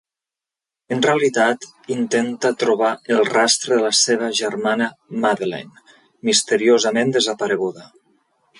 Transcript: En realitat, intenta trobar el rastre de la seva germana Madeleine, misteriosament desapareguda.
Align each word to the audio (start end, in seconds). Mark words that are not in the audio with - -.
En 0.93 1.01
realitat, 1.07 1.67
intenta 1.95 2.51
trobar 2.63 2.89
el 3.17 3.21
rastre 3.29 3.77
de 3.77 3.85
la 3.85 3.93
seva 3.99 4.31
germana 4.41 4.89
Madeleine, 5.27 5.85
misteriosament 6.31 7.17
desapareguda. 7.21 7.87